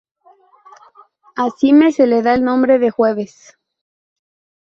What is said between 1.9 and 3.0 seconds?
se le da el nombre de